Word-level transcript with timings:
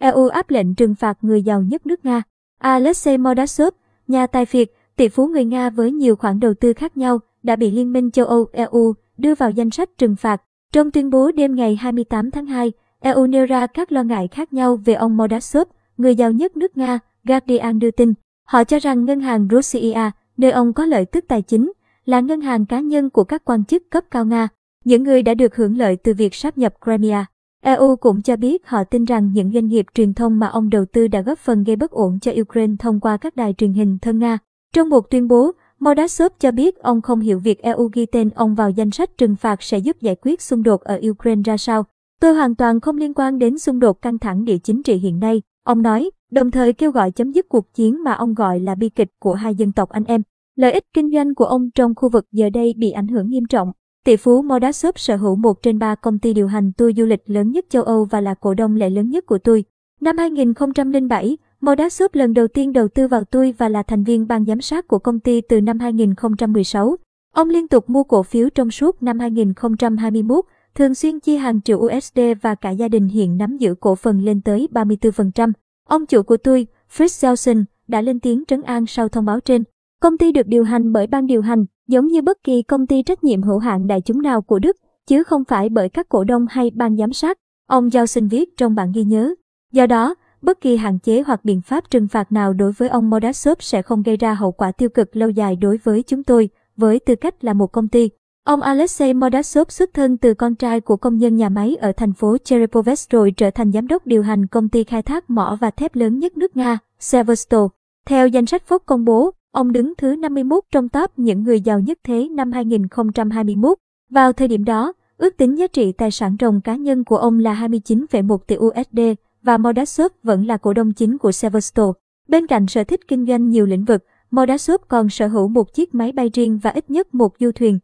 EU 0.00 0.28
áp 0.28 0.50
lệnh 0.50 0.74
trừng 0.74 0.94
phạt 0.94 1.18
người 1.22 1.42
giàu 1.42 1.62
nhất 1.62 1.86
nước 1.86 2.04
Nga. 2.04 2.22
Alexei 2.58 3.18
Mordasov, 3.18 3.74
nhà 4.08 4.26
tài 4.26 4.46
phiệt, 4.46 4.68
tỷ 4.96 5.08
phú 5.08 5.26
người 5.26 5.44
Nga 5.44 5.70
với 5.70 5.92
nhiều 5.92 6.16
khoản 6.16 6.40
đầu 6.40 6.54
tư 6.54 6.72
khác 6.72 6.96
nhau, 6.96 7.18
đã 7.42 7.56
bị 7.56 7.70
Liên 7.70 7.92
minh 7.92 8.10
châu 8.10 8.26
Âu 8.26 8.46
EU 8.52 8.94
đưa 9.18 9.34
vào 9.34 9.50
danh 9.50 9.70
sách 9.70 9.90
trừng 9.98 10.16
phạt. 10.16 10.42
Trong 10.72 10.90
tuyên 10.90 11.10
bố 11.10 11.32
đêm 11.32 11.54
ngày 11.54 11.76
28 11.76 12.30
tháng 12.30 12.46
2, 12.46 12.72
EU 13.00 13.26
nêu 13.26 13.46
ra 13.46 13.66
các 13.66 13.92
lo 13.92 14.02
ngại 14.02 14.28
khác 14.28 14.52
nhau 14.52 14.76
về 14.76 14.94
ông 14.94 15.16
Mordasov, 15.16 15.68
người 15.96 16.14
giàu 16.14 16.32
nhất 16.32 16.56
nước 16.56 16.76
Nga, 16.76 16.98
Guardian 17.24 17.78
đưa 17.78 17.90
tin. 17.90 18.14
Họ 18.46 18.64
cho 18.64 18.78
rằng 18.78 19.04
ngân 19.04 19.20
hàng 19.20 19.48
Russia, 19.50 20.10
nơi 20.36 20.50
ông 20.50 20.72
có 20.72 20.86
lợi 20.86 21.04
tức 21.04 21.24
tài 21.28 21.42
chính, 21.42 21.72
là 22.04 22.20
ngân 22.20 22.40
hàng 22.40 22.66
cá 22.66 22.80
nhân 22.80 23.10
của 23.10 23.24
các 23.24 23.44
quan 23.44 23.64
chức 23.64 23.90
cấp 23.90 24.04
cao 24.10 24.24
Nga, 24.24 24.48
những 24.84 25.02
người 25.02 25.22
đã 25.22 25.34
được 25.34 25.56
hưởng 25.56 25.78
lợi 25.78 25.96
từ 25.96 26.14
việc 26.14 26.34
sáp 26.34 26.58
nhập 26.58 26.74
Crimea. 26.84 27.26
EU 27.64 27.96
cũng 27.96 28.22
cho 28.22 28.36
biết 28.36 28.66
họ 28.66 28.84
tin 28.84 29.04
rằng 29.04 29.32
những 29.32 29.52
doanh 29.52 29.66
nghiệp 29.66 29.86
truyền 29.94 30.14
thông 30.14 30.38
mà 30.38 30.46
ông 30.46 30.70
đầu 30.70 30.84
tư 30.84 31.08
đã 31.08 31.20
góp 31.20 31.38
phần 31.38 31.64
gây 31.64 31.76
bất 31.76 31.90
ổn 31.90 32.18
cho 32.20 32.32
Ukraine 32.40 32.74
thông 32.78 33.00
qua 33.00 33.16
các 33.16 33.36
đài 33.36 33.54
truyền 33.58 33.72
hình 33.72 33.98
thân 34.02 34.18
Nga. 34.18 34.38
Trong 34.74 34.88
một 34.88 35.10
tuyên 35.10 35.28
bố, 35.28 35.52
Mordasov 35.80 36.32
cho 36.38 36.50
biết 36.50 36.76
ông 36.78 37.00
không 37.00 37.20
hiểu 37.20 37.38
việc 37.38 37.62
EU 37.62 37.88
ghi 37.92 38.06
tên 38.06 38.30
ông 38.34 38.54
vào 38.54 38.70
danh 38.70 38.90
sách 38.90 39.18
trừng 39.18 39.36
phạt 39.36 39.62
sẽ 39.62 39.78
giúp 39.78 39.96
giải 40.00 40.16
quyết 40.22 40.42
xung 40.42 40.62
đột 40.62 40.80
ở 40.80 41.00
Ukraine 41.10 41.42
ra 41.44 41.56
sao. 41.56 41.84
Tôi 42.20 42.34
hoàn 42.34 42.54
toàn 42.54 42.80
không 42.80 42.96
liên 42.96 43.14
quan 43.14 43.38
đến 43.38 43.58
xung 43.58 43.80
đột 43.80 44.02
căng 44.02 44.18
thẳng 44.18 44.44
địa 44.44 44.58
chính 44.58 44.82
trị 44.82 44.96
hiện 44.96 45.20
nay, 45.20 45.42
ông 45.64 45.82
nói, 45.82 46.10
đồng 46.30 46.50
thời 46.50 46.72
kêu 46.72 46.90
gọi 46.90 47.10
chấm 47.10 47.32
dứt 47.32 47.48
cuộc 47.48 47.74
chiến 47.74 48.04
mà 48.04 48.12
ông 48.12 48.34
gọi 48.34 48.60
là 48.60 48.74
bi 48.74 48.88
kịch 48.88 49.10
của 49.18 49.34
hai 49.34 49.54
dân 49.54 49.72
tộc 49.72 49.88
anh 49.88 50.04
em. 50.04 50.22
Lợi 50.56 50.72
ích 50.72 50.84
kinh 50.94 51.10
doanh 51.10 51.34
của 51.34 51.44
ông 51.44 51.70
trong 51.74 51.94
khu 51.94 52.08
vực 52.08 52.26
giờ 52.32 52.50
đây 52.50 52.74
bị 52.76 52.90
ảnh 52.90 53.08
hưởng 53.08 53.30
nghiêm 53.30 53.44
trọng. 53.46 53.72
Tỷ 54.04 54.16
phú 54.16 54.42
Mordasov 54.42 54.92
sở 54.96 55.16
hữu 55.16 55.36
một 55.36 55.62
trên 55.62 55.78
ba 55.78 55.94
công 55.94 56.18
ty 56.18 56.32
điều 56.32 56.46
hành 56.46 56.72
tour 56.72 56.96
du 56.96 57.04
lịch 57.04 57.22
lớn 57.26 57.50
nhất 57.50 57.64
châu 57.68 57.82
Âu 57.82 58.04
và 58.04 58.20
là 58.20 58.34
cổ 58.34 58.54
đông 58.54 58.76
lẻ 58.76 58.90
lớn 58.90 59.10
nhất 59.10 59.26
của 59.26 59.38
tôi. 59.38 59.64
Năm 60.00 60.18
2007, 60.18 61.38
Mordasov 61.60 62.08
lần 62.12 62.34
đầu 62.34 62.48
tiên 62.48 62.72
đầu 62.72 62.88
tư 62.88 63.08
vào 63.08 63.24
tôi 63.24 63.54
và 63.58 63.68
là 63.68 63.82
thành 63.82 64.04
viên 64.04 64.26
ban 64.26 64.44
giám 64.44 64.60
sát 64.60 64.88
của 64.88 64.98
công 64.98 65.20
ty 65.20 65.40
từ 65.40 65.60
năm 65.60 65.78
2016. 65.78 66.96
Ông 67.34 67.48
liên 67.48 67.68
tục 67.68 67.90
mua 67.90 68.04
cổ 68.04 68.22
phiếu 68.22 68.48
trong 68.50 68.70
suốt 68.70 69.02
năm 69.02 69.18
2021, 69.18 70.44
thường 70.74 70.94
xuyên 70.94 71.20
chia 71.20 71.36
hàng 71.36 71.60
triệu 71.60 71.78
USD 71.78 72.20
và 72.42 72.54
cả 72.54 72.70
gia 72.70 72.88
đình 72.88 73.08
hiện 73.08 73.36
nắm 73.36 73.56
giữ 73.56 73.74
cổ 73.80 73.94
phần 73.94 74.24
lên 74.24 74.40
tới 74.40 74.68
34%. 74.72 75.52
Ông 75.88 76.06
chủ 76.06 76.22
của 76.22 76.36
tôi, 76.36 76.66
Fritz 76.96 77.08
Selson, 77.08 77.64
đã 77.88 78.00
lên 78.00 78.20
tiếng 78.20 78.44
trấn 78.48 78.62
an 78.62 78.86
sau 78.86 79.08
thông 79.08 79.24
báo 79.24 79.40
trên. 79.40 79.64
Công 80.00 80.18
ty 80.18 80.32
được 80.32 80.46
điều 80.46 80.64
hành 80.64 80.92
bởi 80.92 81.06
ban 81.06 81.26
điều 81.26 81.42
hành, 81.42 81.64
giống 81.88 82.06
như 82.06 82.22
bất 82.22 82.44
kỳ 82.44 82.62
công 82.62 82.86
ty 82.86 83.02
trách 83.02 83.24
nhiệm 83.24 83.42
hữu 83.42 83.58
hạn 83.58 83.86
đại 83.86 84.00
chúng 84.00 84.22
nào 84.22 84.42
của 84.42 84.58
Đức, 84.58 84.76
chứ 85.06 85.22
không 85.22 85.44
phải 85.44 85.68
bởi 85.68 85.88
các 85.88 86.08
cổ 86.08 86.24
đông 86.24 86.46
hay 86.50 86.70
ban 86.74 86.96
giám 86.96 87.12
sát, 87.12 87.38
ông 87.66 87.88
Gelson 87.92 88.28
viết 88.28 88.56
trong 88.56 88.74
bản 88.74 88.92
ghi 88.92 89.04
nhớ. 89.04 89.34
Do 89.72 89.86
đó, 89.86 90.14
bất 90.42 90.60
kỳ 90.60 90.76
hạn 90.76 90.98
chế 90.98 91.22
hoặc 91.26 91.44
biện 91.44 91.60
pháp 91.60 91.90
trừng 91.90 92.08
phạt 92.08 92.32
nào 92.32 92.52
đối 92.52 92.72
với 92.72 92.88
ông 92.88 93.10
Modasov 93.10 93.56
sẽ 93.60 93.82
không 93.82 94.02
gây 94.02 94.16
ra 94.16 94.34
hậu 94.34 94.52
quả 94.52 94.72
tiêu 94.72 94.88
cực 94.88 95.16
lâu 95.16 95.30
dài 95.30 95.56
đối 95.56 95.76
với 95.76 96.02
chúng 96.02 96.24
tôi, 96.24 96.48
với 96.76 97.00
tư 97.00 97.14
cách 97.14 97.44
là 97.44 97.52
một 97.52 97.72
công 97.72 97.88
ty. 97.88 98.10
Ông 98.44 98.60
Alexei 98.60 99.14
Modasov 99.14 99.68
xuất 99.68 99.94
thân 99.94 100.16
từ 100.16 100.34
con 100.34 100.54
trai 100.54 100.80
của 100.80 100.96
công 100.96 101.18
nhân 101.18 101.36
nhà 101.36 101.48
máy 101.48 101.76
ở 101.80 101.92
thành 101.92 102.12
phố 102.12 102.36
Cherepovets 102.44 103.10
rồi 103.10 103.32
trở 103.36 103.50
thành 103.50 103.72
giám 103.72 103.86
đốc 103.86 104.06
điều 104.06 104.22
hành 104.22 104.46
công 104.46 104.68
ty 104.68 104.84
khai 104.84 105.02
thác 105.02 105.30
mỏ 105.30 105.58
và 105.60 105.70
thép 105.70 105.96
lớn 105.96 106.18
nhất 106.18 106.36
nước 106.36 106.56
Nga, 106.56 106.78
Severstal, 106.98 107.64
Theo 108.06 108.28
danh 108.28 108.46
sách 108.46 108.62
Forbes 108.68 108.78
công 108.86 109.04
bố, 109.04 109.30
ông 109.52 109.72
đứng 109.72 109.92
thứ 109.98 110.16
51 110.16 110.64
trong 110.72 110.88
top 110.88 111.10
những 111.16 111.42
người 111.42 111.60
giàu 111.60 111.80
nhất 111.80 111.98
thế 112.04 112.28
năm 112.28 112.52
2021. 112.52 113.78
Vào 114.10 114.32
thời 114.32 114.48
điểm 114.48 114.64
đó, 114.64 114.92
ước 115.16 115.36
tính 115.36 115.58
giá 115.58 115.66
trị 115.66 115.92
tài 115.92 116.10
sản 116.10 116.36
ròng 116.40 116.60
cá 116.60 116.76
nhân 116.76 117.04
của 117.04 117.16
ông 117.16 117.38
là 117.38 117.54
29,1 117.68 118.38
tỷ 118.38 118.56
USD 118.56 119.00
và 119.42 119.58
Mordasov 119.58 120.12
vẫn 120.22 120.46
là 120.46 120.56
cổ 120.56 120.72
đông 120.72 120.92
chính 120.92 121.18
của 121.18 121.32
Severstal. 121.32 121.86
Bên 122.28 122.46
cạnh 122.46 122.66
sở 122.66 122.84
thích 122.84 123.00
kinh 123.08 123.26
doanh 123.26 123.48
nhiều 123.48 123.66
lĩnh 123.66 123.84
vực, 123.84 124.04
Mordasov 124.30 124.80
còn 124.88 125.08
sở 125.08 125.26
hữu 125.26 125.48
một 125.48 125.74
chiếc 125.74 125.94
máy 125.94 126.12
bay 126.12 126.30
riêng 126.34 126.58
và 126.58 126.70
ít 126.70 126.90
nhất 126.90 127.14
một 127.14 127.32
du 127.40 127.52
thuyền. 127.52 127.78